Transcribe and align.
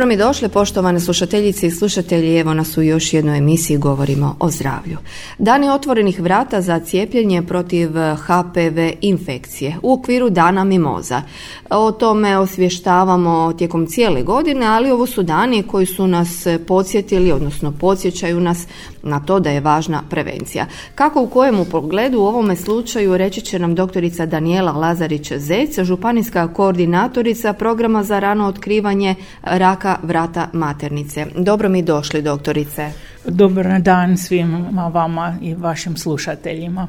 Dobro 0.00 0.08
mi 0.08 0.16
došle 0.16 0.48
poštovane 0.48 1.00
slušateljice 1.00 1.66
i 1.66 1.70
slušatelji, 1.70 2.38
evo 2.38 2.54
nas 2.54 2.76
u 2.76 2.82
još 2.82 3.12
jednoj 3.12 3.38
emisiji 3.38 3.78
govorimo 3.78 4.36
o 4.40 4.50
zdravlju. 4.50 4.96
Dani 5.38 5.70
otvorenih 5.70 6.20
vrata 6.20 6.60
za 6.60 6.78
cijepljenje 6.78 7.42
protiv 7.42 7.90
HPV 8.16 8.78
infekcije 9.00 9.76
u 9.82 9.92
okviru 9.92 10.30
Dana 10.30 10.64
Mimoza. 10.64 11.22
O 11.70 11.92
tome 11.92 12.38
osvještavamo 12.38 13.52
tijekom 13.52 13.86
cijele 13.86 14.22
godine, 14.22 14.66
ali 14.66 14.90
ovo 14.90 15.06
su 15.06 15.22
dani 15.22 15.62
koji 15.62 15.86
su 15.86 16.06
nas 16.06 16.46
podsjetili, 16.66 17.32
odnosno 17.32 17.72
podsjećaju 17.72 18.40
nas 18.40 18.66
na 19.02 19.20
to 19.20 19.40
da 19.40 19.50
je 19.50 19.60
važna 19.60 20.02
prevencija. 20.10 20.66
Kako 20.94 21.22
u 21.22 21.26
kojem 21.26 21.64
pogledu 21.70 22.18
u 22.18 22.26
ovome 22.26 22.56
slučaju 22.56 23.16
reći 23.16 23.40
će 23.40 23.58
nam 23.58 23.74
doktorica 23.74 24.26
Daniela 24.26 24.72
Lazarić-Zec, 24.72 25.84
županijska 25.84 26.54
koordinatorica 26.54 27.52
programa 27.52 28.04
za 28.04 28.18
rano 28.18 28.46
otkrivanje 28.46 29.14
raka 29.42 29.89
vrata 30.02 30.48
maternice. 30.52 31.26
Dobro 31.36 31.68
mi 31.68 31.82
došli 31.82 32.22
doktorice. 32.22 32.92
Dobar 33.24 33.80
dan 33.80 34.16
svima 34.16 34.88
vama 34.88 35.36
i 35.42 35.54
vašim 35.54 35.96
slušateljima. 35.96 36.88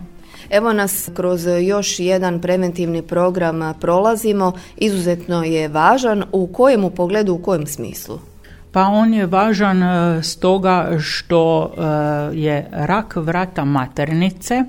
Evo 0.49 0.73
nas 0.73 1.09
kroz 1.15 1.47
još 1.61 1.99
jedan 1.99 2.41
preventivni 2.41 3.01
program 3.01 3.73
prolazimo. 3.79 4.53
Izuzetno 4.77 5.43
je 5.43 5.67
važan. 5.67 6.23
U 6.31 6.47
kojem 6.47 6.89
pogledu, 6.95 7.33
u 7.33 7.37
kojem 7.37 7.67
smislu? 7.67 8.19
Pa 8.71 8.81
on 8.81 9.13
je 9.13 9.25
važan 9.25 9.83
e, 9.83 10.23
stoga 10.23 10.97
što 10.99 11.71
e, 11.77 12.37
je 12.37 12.67
rak 12.71 13.15
vrata 13.15 13.65
maternice 13.65 14.63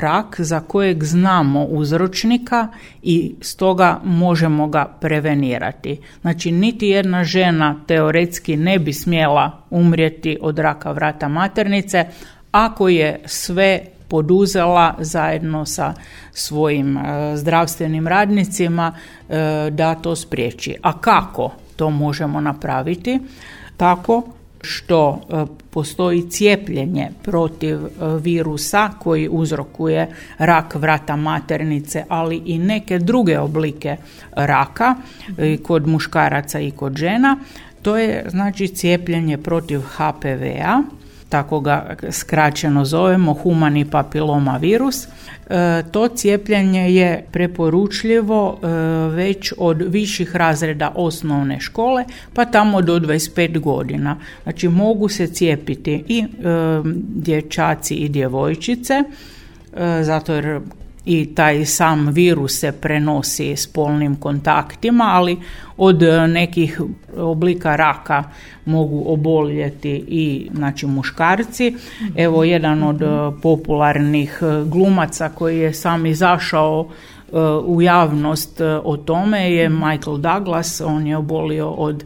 rak 0.00 0.40
za 0.40 0.60
kojeg 0.60 1.04
znamo 1.04 1.64
uzročnika 1.64 2.68
i 3.02 3.34
stoga 3.40 4.00
možemo 4.04 4.66
ga 4.66 4.84
prevenirati. 5.00 6.00
Znači 6.20 6.52
niti 6.52 6.88
jedna 6.88 7.24
žena 7.24 7.76
teoretski 7.86 8.56
ne 8.56 8.78
bi 8.78 8.92
smjela 8.92 9.58
umrijeti 9.70 10.38
od 10.40 10.58
raka 10.58 10.92
vrata 10.92 11.28
maternice 11.28 12.04
ako 12.50 12.88
je 12.88 13.20
sve 13.26 13.80
poduzela 14.08 14.94
zajedno 14.98 15.66
sa 15.66 15.94
svojim 16.32 16.98
zdravstvenim 17.34 18.08
radnicima 18.08 18.92
da 19.70 19.94
to 19.94 20.16
spriječi. 20.16 20.76
A 20.82 20.98
kako? 21.00 21.50
to 21.76 21.90
možemo 21.90 22.40
napraviti 22.40 23.20
tako 23.76 24.22
što 24.64 25.20
e, 25.30 25.44
postoji 25.70 26.30
cijepljenje 26.30 27.10
protiv 27.22 27.84
e, 27.84 27.88
virusa 28.20 28.90
koji 28.98 29.28
uzrokuje 29.28 30.08
rak 30.38 30.74
vrata 30.74 31.16
maternice, 31.16 32.04
ali 32.08 32.42
i 32.44 32.58
neke 32.58 32.98
druge 32.98 33.38
oblike 33.38 33.96
raka 34.32 34.94
kod 35.62 35.86
muškaraca 35.86 36.60
i 36.60 36.70
kod 36.70 36.96
žena. 36.96 37.36
To 37.82 37.96
je 37.96 38.26
znači 38.28 38.68
cijepljenje 38.68 39.38
protiv 39.38 39.80
HPV-a 39.80 40.82
tako 41.34 41.60
ga 41.60 41.96
skraćeno 42.10 42.84
zovemo, 42.84 43.32
humani 43.34 43.84
papiloma 43.84 44.56
virus. 44.56 45.06
E, 45.06 45.82
to 45.92 46.08
cijepljenje 46.08 46.94
je 46.94 47.24
preporučljivo 47.32 48.58
e, 48.62 48.66
već 49.08 49.52
od 49.58 49.82
viših 49.88 50.36
razreda 50.36 50.92
osnovne 50.94 51.60
škole 51.60 52.04
pa 52.34 52.44
tamo 52.44 52.82
do 52.82 52.98
25 52.98 53.60
godina. 53.60 54.16
Znači 54.42 54.68
mogu 54.68 55.08
se 55.08 55.26
cijepiti 55.26 56.04
i 56.08 56.18
e, 56.18 56.26
dječaci 57.14 57.94
i 57.94 58.08
djevojčice 58.08 59.02
zato 60.02 60.34
jer 60.34 60.60
i 61.06 61.34
taj 61.34 61.64
sam 61.64 62.08
virus 62.08 62.58
se 62.60 62.72
prenosi 62.72 63.56
spolnim 63.56 64.16
kontaktima, 64.16 65.04
ali 65.04 65.38
od 65.76 66.02
nekih 66.28 66.80
oblika 67.16 67.76
raka 67.76 68.24
mogu 68.64 69.04
oboljeti 69.06 70.04
i 70.08 70.50
znači 70.54 70.86
muškarci. 70.86 71.74
Evo 72.16 72.44
jedan 72.44 72.82
od 72.82 73.00
popularnih 73.42 74.42
glumaca 74.66 75.28
koji 75.28 75.58
je 75.58 75.74
sam 75.74 76.06
izašao 76.06 76.88
e, 76.88 77.38
u 77.66 77.82
javnost 77.82 78.60
e, 78.60 78.64
o 78.84 78.96
tome 78.96 79.52
je 79.52 79.68
Michael 79.68 80.16
Douglas, 80.16 80.80
on 80.80 81.06
je 81.06 81.16
obolio 81.16 81.70
od 81.70 82.04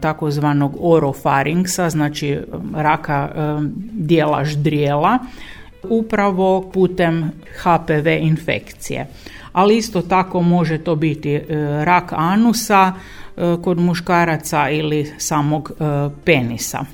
takozvanog 0.00 0.76
orofaringsa, 0.80 1.90
znači 1.90 2.38
raka 2.74 3.28
e, 3.34 3.38
dijela 3.92 4.44
ždrijela 4.44 5.18
upravo 5.88 6.70
putem 6.72 7.30
HPV 7.62 8.08
infekcije. 8.20 9.06
Ali 9.52 9.76
isto 9.76 10.02
tako 10.02 10.42
može 10.42 10.78
to 10.78 10.96
biti 10.96 11.34
e, 11.34 11.44
rak 11.84 12.12
anusa 12.12 12.92
e, 12.92 13.56
kod 13.62 13.78
muškaraca 13.78 14.70
ili 14.70 15.12
samog 15.18 15.70
e, 15.70 15.84
penisa. 16.24 16.84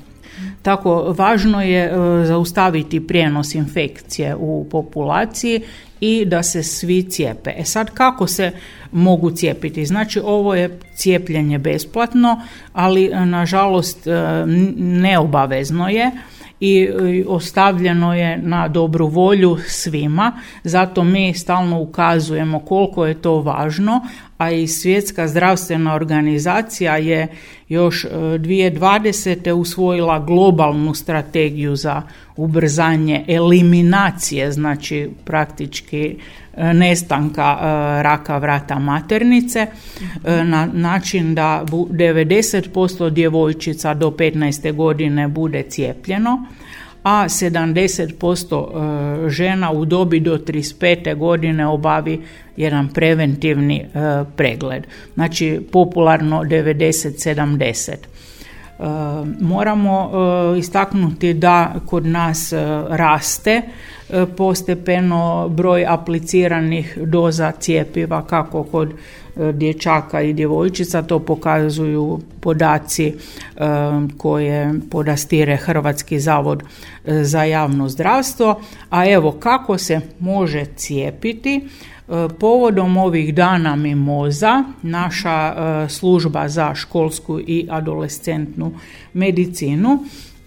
Tako 0.61 1.15
važno 1.17 1.61
je 1.61 1.91
zaustaviti 2.25 3.07
prijenos 3.07 3.55
infekcije 3.55 4.35
u 4.35 4.67
populaciji 4.71 5.61
i 5.99 6.25
da 6.25 6.43
se 6.43 6.63
svi 6.63 7.03
cijepe. 7.03 7.51
E 7.57 7.65
sad 7.65 7.89
kako 7.89 8.27
se 8.27 8.51
mogu 8.91 9.31
cijepiti? 9.31 9.85
Znači 9.85 10.19
ovo 10.19 10.55
je 10.55 10.79
cijepljenje 10.95 11.59
besplatno, 11.59 12.41
ali 12.73 13.09
nažalost 13.25 14.07
neobavezno 14.77 15.89
je 15.89 16.11
i 16.61 16.89
ostavljeno 17.27 18.13
je 18.15 18.37
na 18.37 18.67
dobru 18.67 19.07
volju 19.07 19.57
svima, 19.67 20.31
zato 20.63 21.03
mi 21.03 21.33
stalno 21.33 21.81
ukazujemo 21.81 22.59
koliko 22.59 23.05
je 23.05 23.21
to 23.21 23.41
važno, 23.41 24.01
a 24.41 24.51
i 24.51 24.67
Svjetska 24.67 25.27
zdravstvena 25.27 25.95
organizacija 25.95 26.97
je 26.97 27.27
još 27.69 28.05
2020. 28.11 29.47
E, 29.47 29.53
usvojila 29.53 30.19
globalnu 30.19 30.93
strategiju 30.93 31.75
za 31.75 32.01
ubrzanje 32.35 33.25
eliminacije, 33.27 34.51
znači 34.51 35.09
praktički 35.25 36.15
e, 36.57 36.73
nestanka 36.73 37.57
e, 37.61 37.65
raka 38.03 38.37
vrata 38.37 38.79
maternice 38.79 39.67
na 40.23 40.69
način 40.73 41.35
da 41.35 41.63
90% 41.65 43.09
djevojčica 43.09 43.93
do 43.93 44.09
15. 44.09 44.73
godine 44.73 45.27
bude 45.27 45.63
cijepljeno 45.63 46.45
a 47.03 47.23
70% 47.23 49.25
e, 49.25 49.29
žena 49.29 49.71
u 49.71 49.85
dobi 49.85 50.19
do 50.19 50.37
35. 50.37 51.15
godine 51.15 51.67
obavi 51.67 52.21
jedan 52.57 52.87
preventivni 52.87 53.79
e, 53.79 53.85
pregled. 54.35 54.87
Znači 55.13 55.67
popularno 55.71 56.43
90-70. 56.43 57.91
E, 57.91 57.95
moramo 59.41 60.11
istaknuti 60.57 61.33
da 61.33 61.73
kod 61.85 62.05
nas 62.05 62.53
raste 62.89 63.61
postepeno 64.37 65.49
broj 65.49 65.85
apliciranih 65.87 66.97
doza 67.05 67.51
cijepiva 67.51 68.25
kako 68.25 68.63
kod 68.63 68.93
dječaka 69.35 70.21
i 70.21 70.33
djevojčica, 70.33 71.01
to 71.01 71.19
pokazuju 71.19 72.19
podaci 72.39 73.07
e, 73.07 73.13
koje 74.17 74.73
podastire 74.91 75.57
Hrvatski 75.57 76.19
zavod 76.19 76.63
e, 77.05 77.23
za 77.23 77.43
javno 77.43 77.89
zdravstvo. 77.89 78.61
A 78.89 79.09
evo 79.09 79.31
kako 79.31 79.77
se 79.77 79.99
može 80.19 80.65
cijepiti? 80.75 81.67
Povodom 82.39 82.97
ovih 82.97 83.35
dana 83.35 83.75
mimoza 83.75 84.63
naša 84.81 85.55
služba 85.89 86.47
za 86.47 86.75
školsku 86.75 87.39
i 87.39 87.67
adolescentnu 87.69 88.73
medicinu 89.13 89.99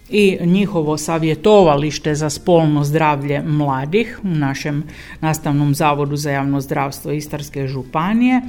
i 0.09 0.37
njihovo 0.41 0.97
savjetovalište 0.97 2.15
za 2.15 2.29
spolno 2.29 2.83
zdravlje 2.83 3.41
mladih 3.41 4.19
u 4.23 4.27
našem 4.27 4.83
nastavnom 5.21 5.75
zavodu 5.75 6.15
za 6.15 6.31
javno 6.31 6.61
zdravstvo 6.61 7.11
Istarske 7.11 7.67
županije 7.67 8.41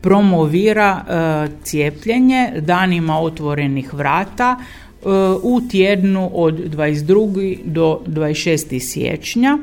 promovira 0.00 1.04
e, 1.08 1.48
cijepljenje 1.62 2.52
danima 2.60 3.20
otvorenih 3.20 3.94
vrata 3.94 4.56
e, 4.56 5.06
u 5.42 5.60
tjednu 5.70 6.30
od 6.34 6.54
22. 6.54 7.58
do 7.64 8.00
26. 8.06 8.78
siječnja 8.78 9.58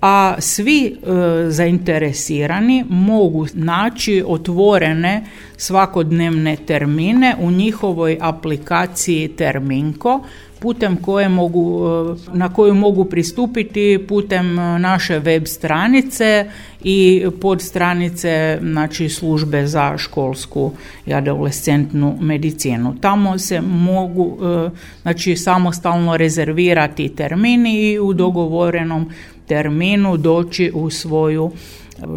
a 0.00 0.34
svi 0.38 0.86
e, 0.86 1.50
zainteresirani 1.50 2.84
mogu 2.88 3.46
naći 3.54 4.24
otvorene 4.26 5.24
svakodnevne 5.56 6.56
termine 6.56 7.36
u 7.40 7.50
njihovoj 7.50 8.18
aplikaciji 8.20 9.28
Terminko 9.28 10.20
putem 10.60 10.96
koje 10.96 11.28
mogu, 11.28 11.86
e, 11.86 12.36
na 12.36 12.52
koju 12.52 12.74
mogu 12.74 13.04
pristupiti 13.04 14.04
putem 14.08 14.58
e, 14.58 14.78
naše 14.78 15.18
web 15.18 15.46
stranice 15.46 16.50
i 16.84 17.26
pod 17.40 17.62
stranice 17.62 18.58
znači, 18.62 19.08
službe 19.08 19.66
za 19.66 19.98
školsku 19.98 20.72
i 21.06 21.14
adolescentnu 21.14 22.16
medicinu. 22.20 22.94
Tamo 23.00 23.38
se 23.38 23.60
mogu 23.60 24.38
e, 24.42 24.70
znači, 25.02 25.36
samostalno 25.36 26.16
rezervirati 26.16 27.08
termini 27.08 27.82
i 27.82 27.98
u 27.98 28.12
dogovorenom 28.12 29.10
terminu 29.50 30.16
doći 30.16 30.70
u 30.74 30.90
svoju 30.90 31.50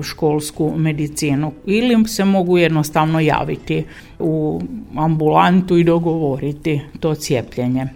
školsku 0.04 0.74
medicinu 0.78 1.52
ili 1.66 2.08
se 2.08 2.26
mogu 2.26 2.58
jednostavno 2.58 3.20
javiti 3.20 3.84
u 4.20 4.62
ambulantu 4.96 5.78
i 5.78 5.84
dogovoriti 5.84 6.82
to 7.00 7.16
cijepljenje. 7.16 7.82
E, 7.82 7.90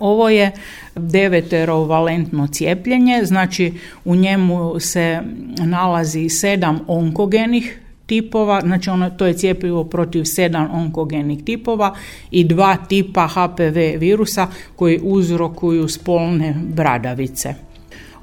ovo 0.00 0.28
je 0.28 0.52
deveterovalentno 0.96 2.46
cijepljenje, 2.46 3.20
znači 3.24 3.72
u 4.04 4.14
njemu 4.14 4.80
se 4.80 5.20
nalazi 5.58 6.28
sedam 6.28 6.80
onkogenih 6.86 7.78
tipova, 8.06 8.60
znači 8.60 8.90
ono, 8.90 9.10
to 9.10 9.26
je 9.26 9.34
cijepivo 9.34 9.84
protiv 9.84 10.24
sedam 10.24 10.70
onkogenih 10.72 11.44
tipova 11.44 11.94
i 12.30 12.44
dva 12.44 12.76
tipa 12.76 13.28
HPV 13.28 13.98
virusa 13.98 14.46
koji 14.76 15.00
uzrokuju 15.02 15.88
spolne 15.88 16.54
bradavice. 16.74 17.54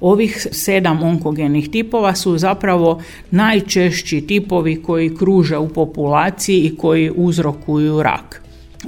Ovih 0.01 0.47
sedam 0.51 1.03
onkogenih 1.03 1.69
tipova 1.69 2.15
su 2.15 2.37
zapravo 2.37 3.01
najčešći 3.31 4.21
tipovi 4.21 4.83
koji 4.83 5.15
kruže 5.15 5.57
u 5.57 5.69
populaciji 5.69 6.59
i 6.59 6.77
koji 6.77 7.11
uzrokuju 7.15 8.03
rak. 8.03 8.41
E, 8.79 8.87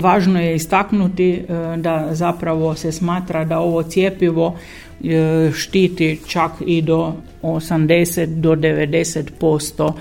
važno 0.00 0.40
je 0.40 0.54
istaknuti 0.54 1.30
e, 1.30 1.44
da 1.76 2.08
zapravo 2.10 2.74
se 2.74 2.92
smatra 2.92 3.44
da 3.44 3.58
ovo 3.58 3.82
cjepivo 3.82 4.56
e, 5.04 5.50
štiti 5.54 6.20
čak 6.26 6.52
i 6.66 6.82
do 6.82 7.12
80 7.42 8.26
do 8.26 8.54
90% 8.54 9.92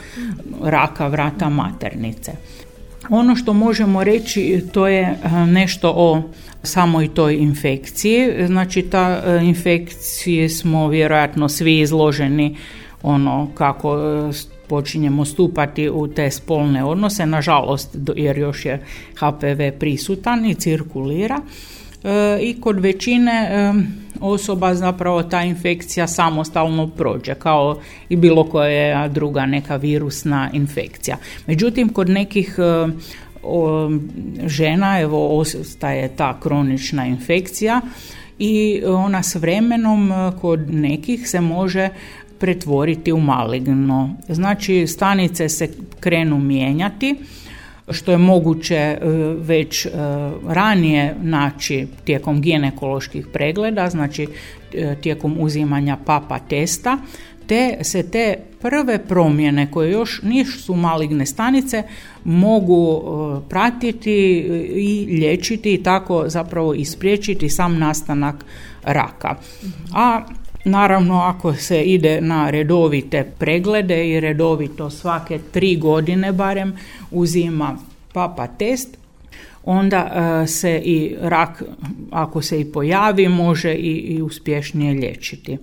raka 0.63 1.07
vrata 1.07 1.49
maternice. 1.49 2.31
Ono 3.09 3.35
što 3.35 3.53
možemo 3.53 4.03
reći 4.03 4.63
to 4.73 4.87
je 4.87 5.17
nešto 5.47 5.93
o 5.95 6.21
samoj 6.63 7.13
toj 7.13 7.35
infekciji. 7.35 8.47
Znači 8.47 8.81
ta 8.81 9.21
infekcije 9.41 10.49
smo 10.49 10.87
vjerojatno 10.87 11.49
svi 11.49 11.79
izloženi 11.79 12.57
ono 13.03 13.47
kako 13.55 13.97
počinjemo 14.67 15.25
stupati 15.25 15.89
u 15.89 16.07
te 16.07 16.31
spolne 16.31 16.83
odnose, 16.83 17.25
nažalost 17.25 17.97
jer 18.15 18.37
još 18.37 18.65
je 18.65 18.83
HPV 19.15 19.79
prisutan 19.79 20.45
i 20.45 20.55
cirkulira 20.55 21.35
e, 21.35 21.78
i 22.41 22.61
kod 22.61 22.79
većine 22.79 23.31
e, 23.31 23.73
osoba 24.19 24.75
zapravo 24.75 25.23
ta 25.23 25.43
infekcija 25.43 26.07
samostalno 26.07 26.87
prođe 26.87 27.35
kao 27.35 27.79
i 28.09 28.15
bilo 28.15 28.43
koja 28.43 29.07
druga 29.07 29.45
neka 29.45 29.75
virusna 29.75 30.49
infekcija. 30.53 31.17
Međutim, 31.47 31.89
kod 31.89 32.09
nekih 32.09 32.55
e, 32.57 32.87
žena 34.45 34.99
evo 34.99 35.37
ostaje 35.37 36.15
ta 36.15 36.39
kronična 36.39 37.05
infekcija 37.05 37.81
i 38.39 38.81
ona 38.85 39.23
s 39.23 39.35
vremenom 39.35 40.11
kod 40.41 40.73
nekih 40.73 41.29
se 41.29 41.41
može 41.41 41.89
pretvoriti 42.39 43.11
u 43.11 43.19
maligno. 43.19 44.15
Znači 44.29 44.87
stanice 44.87 45.49
se 45.49 45.69
krenu 45.99 46.37
mijenjati 46.37 47.15
što 47.91 48.11
je 48.11 48.17
moguće 48.17 48.75
e, 48.75 48.97
već 49.37 49.85
e, 49.85 49.89
ranije 50.47 51.15
naći 51.21 51.87
tijekom 52.03 52.41
ginekoloških 52.41 53.27
pregleda, 53.33 53.89
znači 53.89 54.27
e, 54.73 54.95
tijekom 55.01 55.35
uzimanja 55.39 55.97
papa 56.05 56.39
testa, 56.39 56.97
te 57.47 57.77
se 57.81 58.11
te 58.11 58.35
prve 58.61 58.99
promjene 59.07 59.71
koje 59.71 59.91
još 59.91 60.21
nisu 60.23 60.75
maligne 60.75 61.25
stanice 61.25 61.83
mogu 62.23 63.03
pratiti 63.49 64.37
i 64.75 65.17
liječiti 65.19 65.73
i 65.73 65.83
tako 65.83 66.23
zapravo 66.27 66.73
ispriječiti 66.73 67.49
sam 67.49 67.77
nastanak 67.77 68.45
raka. 68.83 69.35
A 69.93 70.21
Naravno, 70.65 71.21
ako 71.21 71.53
se 71.53 71.81
ide 71.81 72.21
na 72.21 72.49
redovite 72.49 73.31
preglede 73.37 74.09
i 74.09 74.19
redovito 74.19 74.89
svake 74.89 75.39
tri 75.51 75.75
godine 75.75 76.31
barem 76.31 76.73
uzima 77.11 77.77
papa 78.13 78.47
test, 78.47 78.97
onda 79.63 79.97
e, 80.43 80.47
se 80.47 80.81
i 80.85 81.15
rak, 81.21 81.63
ako 82.11 82.41
se 82.41 82.61
i 82.61 82.71
pojavi, 82.71 83.27
može 83.27 83.73
i, 83.73 83.91
i 83.91 84.21
uspješnije 84.21 84.93
liječiti. 84.93 85.57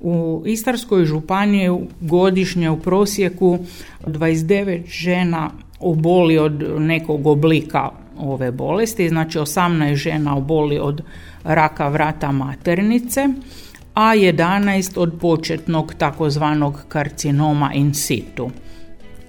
U 0.00 0.42
Istarskoj 0.46 1.04
županiji 1.04 1.70
godišnje 2.00 2.70
u 2.70 2.80
prosjeku 2.80 3.58
29 4.06 4.86
žena 4.86 5.50
oboli 5.80 6.38
od 6.38 6.64
nekog 6.78 7.26
oblika 7.26 7.90
ove 8.18 8.50
bolesti, 8.50 9.08
znači 9.08 9.38
18 9.38 9.94
žena 9.94 10.36
oboli 10.36 10.78
od 10.78 11.02
raka 11.44 11.88
vrata 11.88 12.32
maternice, 12.32 13.28
a 13.94 14.14
11 14.14 14.98
od 14.98 15.12
početnog 15.20 15.94
takozvanog 15.98 16.84
karcinoma 16.88 17.72
in 17.74 17.94
situ. 17.94 18.50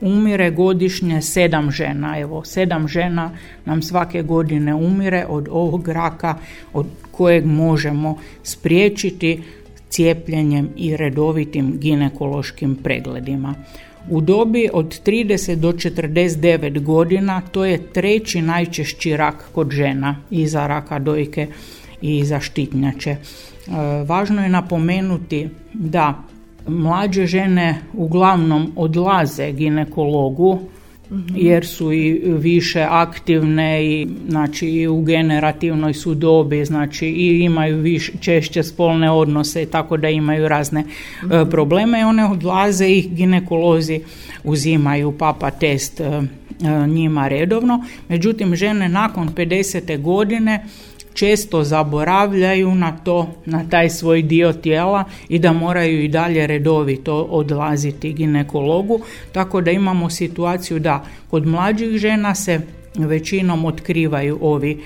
Umire 0.01 0.51
godišnje 0.51 1.21
sedam 1.21 1.71
žena, 1.71 2.19
evo 2.19 2.43
sedam 2.45 2.87
žena 2.87 3.31
nam 3.65 3.81
svake 3.81 4.21
godine 4.21 4.75
umire 4.75 5.25
od 5.29 5.47
ovog 5.51 5.87
raka 5.87 6.35
od 6.73 6.85
kojeg 7.11 7.45
možemo 7.45 8.17
spriječiti 8.43 9.43
cijepljenjem 9.89 10.69
i 10.75 10.97
redovitim 10.97 11.77
ginekološkim 11.79 12.75
pregledima. 12.75 13.55
U 14.09 14.21
dobi 14.21 14.69
od 14.73 15.01
30 15.05 15.55
do 15.55 15.71
49 15.71 16.83
godina 16.83 17.41
to 17.41 17.65
je 17.65 17.93
treći 17.93 18.41
najčešći 18.41 19.17
rak 19.17 19.45
kod 19.51 19.71
žena 19.71 20.15
iza 20.29 20.67
raka 20.67 20.99
dojke 20.99 21.47
i 22.01 22.17
iza 22.17 22.39
štitnjače. 22.39 23.09
E, 23.11 23.19
važno 24.07 24.43
je 24.43 24.49
napomenuti 24.49 25.49
da 25.73 26.23
mlađe 26.67 27.25
žene 27.25 27.81
uglavnom 27.93 28.71
odlaze 28.75 29.51
ginekologu 29.51 30.59
mhm. 31.11 31.35
jer 31.35 31.65
su 31.65 31.93
i 31.93 32.21
više 32.25 32.87
aktivne 32.89 33.85
i 33.85 34.07
znači 34.29 34.67
i 34.67 34.87
u 34.87 35.01
generativnoj 35.01 35.93
su 35.93 36.13
dobi 36.13 36.65
znači 36.65 37.07
i 37.07 37.43
imaju 37.43 37.77
više, 37.77 38.11
češće 38.19 38.63
spolne 38.63 39.11
odnose 39.11 39.65
tako 39.65 39.97
da 39.97 40.09
imaju 40.09 40.47
razne 40.47 40.83
mhm. 41.23 41.49
probleme 41.49 41.99
i 41.99 42.03
one 42.03 42.25
odlaze 42.25 42.89
i 42.89 43.09
ginekolozi 43.09 44.01
uzimaju 44.43 45.17
papa 45.17 45.51
test 45.51 46.01
e, 46.01 46.21
njima 46.87 47.27
redovno 47.27 47.85
međutim 48.09 48.55
žene 48.55 48.89
nakon 48.89 49.29
50. 49.29 50.01
godine 50.01 50.65
često 51.13 51.63
zaboravljaju 51.63 52.75
na 52.75 52.97
to, 52.97 53.35
na 53.45 53.63
taj 53.69 53.89
svoj 53.89 54.21
dio 54.21 54.53
tijela 54.53 55.03
i 55.29 55.39
da 55.39 55.53
moraju 55.53 56.03
i 56.03 56.07
dalje 56.07 56.47
redovito 56.47 57.21
odlaziti 57.21 58.13
ginekologu, 58.13 58.99
tako 59.31 59.61
da 59.61 59.71
imamo 59.71 60.09
situaciju 60.09 60.79
da 60.79 61.05
kod 61.29 61.47
mlađih 61.47 61.97
žena 61.97 62.35
se 62.35 62.61
većinom 62.95 63.65
otkrivaju 63.65 64.37
ovi 64.41 64.71
e, 64.71 64.79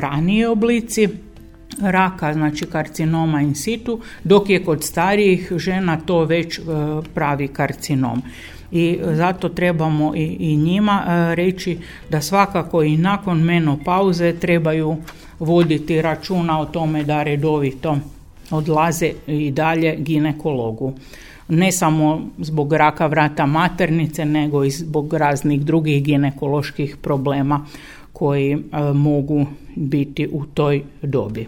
raniji 0.00 0.44
oblici 0.44 1.08
raka, 1.80 2.32
znači 2.32 2.66
karcinoma 2.66 3.42
in 3.42 3.54
situ, 3.54 4.00
dok 4.24 4.50
je 4.50 4.64
kod 4.64 4.84
starijih 4.84 5.52
žena 5.56 5.96
to 6.06 6.24
već 6.24 6.58
e, 6.58 6.62
pravi 7.14 7.48
karcinom. 7.48 8.22
I 8.72 8.98
zato 9.02 9.48
trebamo 9.48 10.16
i, 10.16 10.36
i 10.40 10.56
njima 10.56 11.04
e, 11.06 11.34
reći 11.34 11.78
da 12.10 12.20
svakako 12.20 12.82
i 12.82 12.96
nakon 12.96 13.42
menopauze 13.42 14.32
trebaju 14.32 14.96
voditi 15.40 16.02
računa 16.02 16.60
o 16.60 16.66
tome 16.66 17.04
da 17.04 17.22
redovito 17.22 17.98
odlaze 18.50 19.12
i 19.26 19.50
dalje 19.50 19.96
ginekologu. 19.98 20.92
Ne 21.48 21.72
samo 21.72 22.22
zbog 22.38 22.72
raka 22.72 23.06
vrata 23.06 23.46
maternice, 23.46 24.24
nego 24.24 24.64
i 24.64 24.70
zbog 24.70 25.14
raznih 25.14 25.60
drugih 25.60 26.02
ginekoloških 26.02 26.96
problema 26.96 27.66
koji 28.12 28.52
e, 28.52 28.58
mogu 28.92 29.46
biti 29.76 30.28
u 30.32 30.44
toj 30.44 30.82
dobi. 31.02 31.46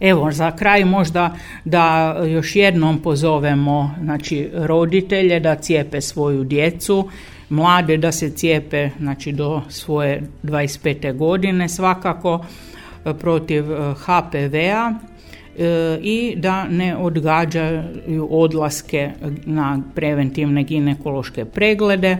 Evo, 0.00 0.32
za 0.32 0.50
kraj 0.56 0.84
možda 0.84 1.36
da 1.64 2.16
još 2.26 2.56
jednom 2.56 2.98
pozovemo 2.98 3.94
znači, 4.02 4.48
roditelje 4.54 5.40
da 5.40 5.54
cijepe 5.54 6.00
svoju 6.00 6.44
djecu, 6.44 7.08
mlade 7.48 7.96
da 7.96 8.12
se 8.12 8.30
cijepe 8.30 8.90
znači, 8.98 9.32
do 9.32 9.62
svoje 9.68 10.22
25. 10.42 11.16
godine 11.16 11.68
svakako 11.68 12.44
protiv 13.20 13.64
HPV-a 13.96 14.94
e, 15.58 15.98
i 16.02 16.34
da 16.36 16.68
ne 16.68 16.96
odgađaju 16.96 18.28
odlaske 18.30 19.10
na 19.44 19.82
preventivne 19.94 20.62
ginekološke 20.62 21.44
preglede 21.44 22.16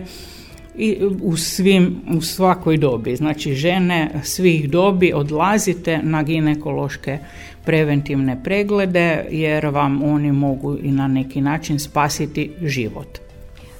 i 0.77 0.97
u 1.21 1.37
svim 1.37 1.95
u 2.17 2.21
svakoj 2.21 2.77
dobi. 2.77 3.15
Znači 3.15 3.53
žene 3.53 4.09
svih 4.23 4.69
dobi 4.69 5.13
odlazite 5.13 5.99
na 6.03 6.23
ginekološke 6.23 7.17
preventivne 7.65 8.43
preglede 8.43 9.25
jer 9.31 9.65
vam 9.65 10.03
oni 10.03 10.31
mogu 10.31 10.77
i 10.81 10.91
na 10.91 11.07
neki 11.07 11.41
način 11.41 11.79
spasiti 11.79 12.51
život 12.61 13.22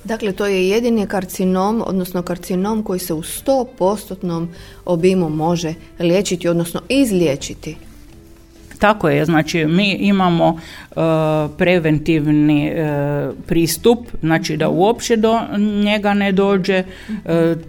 Dakle, 0.03 0.31
to 0.31 0.45
je 0.45 0.69
jedini 0.69 1.07
karcinom, 1.07 1.83
odnosno 1.87 2.21
karcinom 2.21 2.83
koji 2.83 2.99
se 2.99 3.13
u 3.13 3.21
100% 3.21 4.47
obimu 4.85 5.29
može 5.29 5.73
liječiti, 5.99 6.47
odnosno 6.47 6.81
izliječiti. 6.89 7.75
Tako 8.79 9.09
je, 9.09 9.25
znači 9.25 9.65
mi 9.65 9.91
imamo 9.91 10.57
e, 10.57 10.95
preventivni 11.57 12.67
e, 12.67 13.29
pristup, 13.47 13.99
znači 14.21 14.57
da 14.57 14.69
uopće 14.69 15.15
do 15.15 15.39
njega 15.83 16.13
ne 16.13 16.31
dođe 16.31 16.73
e, 16.73 16.85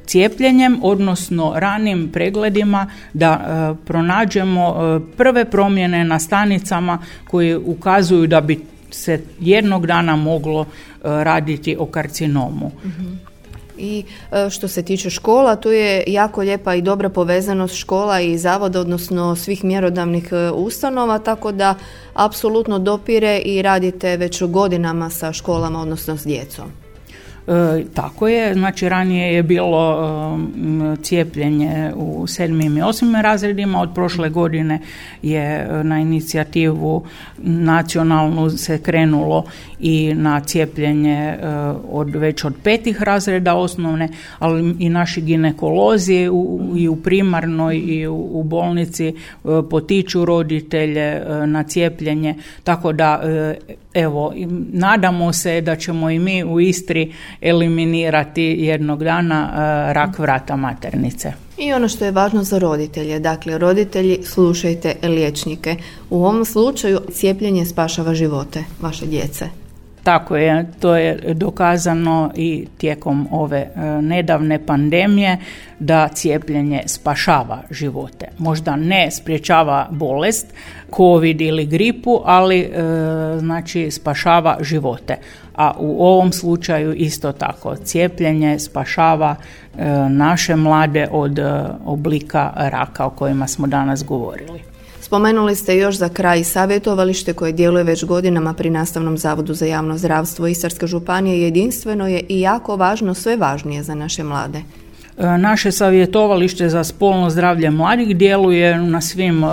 cijepljenjem, 0.06 0.78
odnosno 0.82 1.52
ranim 1.56 2.10
pregledima 2.12 2.90
da 3.12 3.76
pronađemo 3.84 4.74
prve 5.16 5.44
promjene 5.44 6.04
na 6.04 6.18
stanicama 6.18 6.98
koje 7.28 7.58
ukazuju 7.58 8.26
da 8.26 8.40
bi 8.40 8.73
se 8.94 9.20
jednog 9.40 9.86
dana 9.86 10.16
moglo 10.16 10.66
raditi 11.02 11.76
o 11.78 11.86
karcinomu. 11.86 12.70
Mhm. 12.84 13.14
I 13.78 14.04
e, 14.32 14.50
što 14.50 14.68
se 14.68 14.82
tiče 14.82 15.10
škola, 15.10 15.56
tu 15.56 15.72
je 15.72 16.04
jako 16.06 16.40
lijepa 16.40 16.74
i 16.74 16.82
dobra 16.82 17.08
povezanost 17.08 17.76
škola 17.76 18.20
i 18.20 18.38
zavoda, 18.38 18.80
odnosno 18.80 19.36
svih 19.36 19.64
mjerodavnih 19.64 20.28
e, 20.32 20.50
ustanova, 20.50 21.18
tako 21.18 21.52
da 21.52 21.74
apsolutno 22.14 22.78
dopire 22.78 23.38
i 23.38 23.62
radite 23.62 24.16
već 24.16 24.42
godinama 24.42 25.10
sa 25.10 25.32
školama, 25.32 25.80
odnosno 25.80 26.16
s 26.16 26.24
djecom. 26.24 26.83
E, 27.48 27.84
tako 27.94 28.28
je, 28.28 28.54
znači 28.54 28.88
ranije 28.88 29.34
je 29.34 29.42
bilo 29.42 29.94
e, 29.94 31.02
cijepljenje 31.02 31.92
u 31.96 32.26
sedmim 32.26 32.76
i 32.76 32.82
osmim 32.82 33.14
razredima, 33.14 33.80
od 33.80 33.90
prošle 33.94 34.30
godine 34.30 34.78
je 35.22 35.40
e, 35.40 35.84
na 35.84 36.00
inicijativu 36.00 37.04
nacionalnu 37.38 38.50
se 38.50 38.78
krenulo 38.78 39.44
i 39.80 40.14
na 40.14 40.40
cijepljenje 40.40 41.38
od 41.90 42.14
već 42.14 42.44
od 42.44 42.54
petih 42.62 43.02
razreda 43.02 43.54
osnovne, 43.54 44.08
ali 44.38 44.74
i 44.78 44.88
naši 44.88 45.20
ginekolozi 45.20 46.28
u, 46.32 46.72
i 46.76 46.88
u 46.88 46.96
primarnoj 46.96 47.76
i 47.76 48.06
u, 48.06 48.28
u 48.32 48.42
bolnici 48.42 49.14
potiču 49.70 50.24
roditelje 50.24 51.22
na 51.46 51.62
cijepljenje, 51.62 52.34
tako 52.64 52.92
da 52.92 53.22
evo, 53.94 54.32
nadamo 54.72 55.32
se 55.32 55.60
da 55.60 55.76
ćemo 55.76 56.10
i 56.10 56.18
mi 56.18 56.44
u 56.44 56.60
Istri 56.60 57.12
eliminirati 57.40 58.42
jednog 58.42 59.04
dana 59.04 59.50
e, 59.52 59.92
rak 59.92 60.18
vrata 60.18 60.56
maternice. 60.56 61.32
I 61.58 61.72
ono 61.72 61.88
što 61.88 62.04
je 62.04 62.10
važno 62.10 62.42
za 62.42 62.58
roditelje, 62.58 63.18
dakle 63.18 63.58
roditelji 63.58 64.18
slušajte 64.22 64.94
liječnike. 65.02 65.76
U 66.10 66.24
ovom 66.24 66.44
slučaju 66.44 67.00
cijepljenje 67.12 67.64
spašava 67.64 68.14
živote 68.14 68.64
vaše 68.80 69.06
djece. 69.06 69.63
Tako 70.04 70.36
je, 70.36 70.66
to 70.80 70.96
je 70.96 71.34
dokazano 71.34 72.30
i 72.36 72.66
tijekom 72.78 73.28
ove 73.30 73.58
e, 73.58 73.80
nedavne 74.02 74.66
pandemije 74.66 75.38
da 75.78 76.08
cijepljenje 76.08 76.82
spašava 76.86 77.62
živote. 77.70 78.26
Možda 78.38 78.76
ne 78.76 79.10
sprječava 79.10 79.88
bolest, 79.90 80.54
covid 80.96 81.40
ili 81.40 81.66
gripu, 81.66 82.20
ali 82.24 82.60
e, 82.60 82.70
znači 83.38 83.90
spašava 83.90 84.58
živote. 84.60 85.16
A 85.54 85.72
u 85.78 86.06
ovom 86.06 86.32
slučaju 86.32 86.94
isto 86.94 87.32
tako 87.32 87.76
cijepljenje 87.76 88.58
spašava 88.58 89.36
e, 89.36 89.84
naše 90.08 90.56
mlade 90.56 91.08
od 91.10 91.38
oblika 91.84 92.52
raka 92.56 93.06
o 93.06 93.10
kojima 93.10 93.48
smo 93.48 93.66
danas 93.66 94.04
govorili. 94.04 94.53
Spomenuli 95.04 95.56
ste 95.56 95.76
još 95.76 95.96
za 95.96 96.08
kraj 96.08 96.44
savjetovalište 96.44 97.32
koje 97.32 97.52
djeluje 97.52 97.84
već 97.84 98.04
godinama 98.04 98.54
pri 98.54 98.70
Nastavnom 98.70 99.18
zavodu 99.18 99.54
za 99.54 99.66
javno 99.66 99.98
zdravstvo 99.98 100.46
Istarske 100.46 100.86
županije 100.86 101.42
jedinstveno 101.42 102.08
je 102.08 102.24
i 102.28 102.40
jako 102.40 102.76
važno, 102.76 103.14
sve 103.14 103.36
važnije 103.36 103.82
za 103.82 103.94
naše 103.94 104.24
mlade. 104.24 104.62
E, 105.18 105.38
naše 105.38 105.72
savjetovalište 105.72 106.68
za 106.68 106.84
spolno 106.84 107.30
zdravlje 107.30 107.70
mladih 107.70 108.16
djeluje 108.16 108.78
na 108.78 109.00
svim 109.00 109.44
e, 109.44 109.46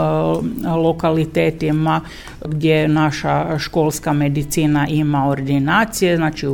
lokalitetima 0.68 2.02
gdje 2.46 2.88
naša 2.88 3.60
školska 3.60 4.14
medicina 4.14 4.88
ima 4.88 5.28
ordinacije, 5.28 6.18
znači 6.18 6.48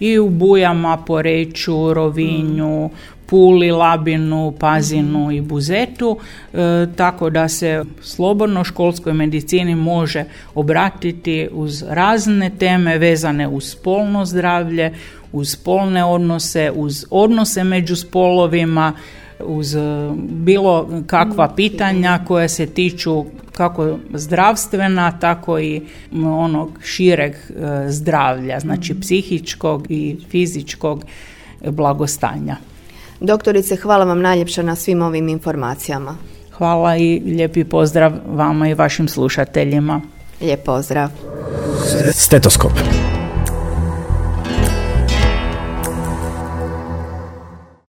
i 0.00 0.18
u 0.18 0.28
Bujama, 0.30 0.96
Poreću, 0.96 1.94
Rovinju, 1.94 2.90
Puli, 3.26 3.70
Labinu, 3.70 4.54
Pazinu 4.60 5.30
i 5.32 5.40
Buzetu, 5.40 6.18
e, 6.52 6.86
tako 6.96 7.30
da 7.30 7.48
se 7.48 7.84
slobodno 8.02 8.64
školskoj 8.64 9.12
medicini 9.12 9.74
može 9.74 10.24
obratiti 10.54 11.48
uz 11.52 11.84
razne 11.88 12.50
teme 12.58 12.98
vezane 12.98 13.48
uz 13.48 13.64
spolno 13.70 14.24
zdravlje, 14.24 14.92
uz 15.32 15.50
spolne 15.50 16.04
odnose, 16.04 16.70
uz 16.74 17.06
odnose 17.10 17.64
među 17.64 17.96
spolovima, 17.96 18.92
uz 19.44 19.74
e, 19.74 19.80
bilo 20.18 21.02
kakva 21.06 21.54
pitanja 21.56 22.24
koja 22.26 22.48
se 22.48 22.66
tiču 22.66 23.24
kako 23.52 23.98
zdravstvena, 24.14 25.18
tako 25.18 25.58
i 25.58 25.82
onog 26.24 26.78
šireg 26.84 27.32
e, 27.32 27.38
zdravlja, 27.88 28.60
znači 28.60 29.00
psihičkog 29.00 29.86
i 29.88 30.16
fizičkog 30.30 31.04
blagostanja. 31.70 32.56
Doktorice, 33.20 33.76
hvala 33.76 34.04
vam 34.04 34.20
najljepša 34.20 34.62
na 34.62 34.76
svim 34.76 35.02
ovim 35.02 35.28
informacijama. 35.28 36.16
Hvala 36.52 36.96
i 36.96 37.22
lijepi 37.24 37.64
pozdrav 37.64 38.12
vama 38.26 38.68
i 38.68 38.74
vašim 38.74 39.08
slušateljima. 39.08 40.00
Lijep 40.40 40.64
pozdrav. 40.64 41.10
Stetoskop. 42.12 42.72